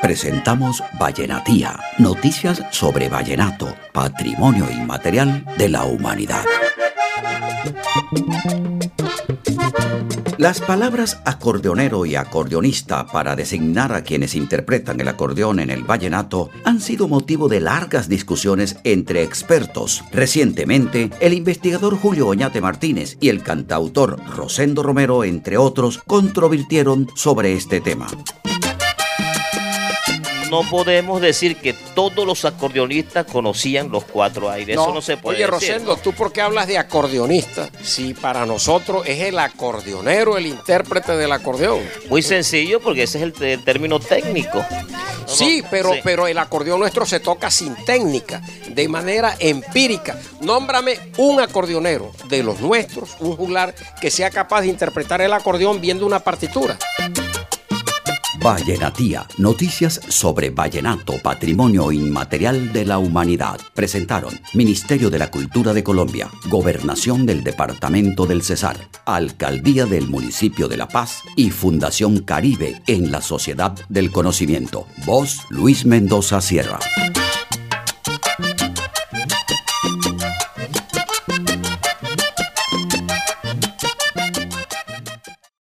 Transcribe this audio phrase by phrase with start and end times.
[0.00, 6.44] presentamos Vallenatía, noticias sobre vallenato, patrimonio inmaterial de la humanidad.
[10.38, 16.48] Las palabras acordeonero y acordeonista para designar a quienes interpretan el acordeón en el vallenato
[16.64, 20.02] han sido motivo de largas discusiones entre expertos.
[20.12, 27.52] Recientemente, el investigador Julio Oñate Martínez y el cantautor Rosendo Romero, entre otros, controvirtieron sobre
[27.52, 28.06] este tema
[30.50, 34.76] no podemos decir que todos los acordeonistas conocían los cuatro aires.
[34.76, 37.70] Eso no se puede Oye, Rosendo, ¿tú por qué hablas de acordeonista?
[37.82, 41.80] Si para nosotros es el acordeonero, el intérprete del acordeón.
[42.08, 44.64] Muy sencillo, porque ese es el, término técnico.
[45.26, 50.18] sí, pero, pero el acordeón nuestro se toca sin técnica, de manera empírica.
[50.40, 55.80] Nómbrame un acordeonero de los nuestros, un juglar que sea capaz de interpretar el acordeón
[55.80, 56.76] viendo una partitura.
[58.42, 63.60] Vallenatía, noticias sobre vallenato, patrimonio inmaterial de la humanidad.
[63.74, 70.68] Presentaron Ministerio de la Cultura de Colombia, Gobernación del Departamento del Cesar, Alcaldía del Municipio
[70.68, 74.86] de La Paz y Fundación Caribe en la Sociedad del Conocimiento.
[75.04, 76.78] Voz Luis Mendoza Sierra.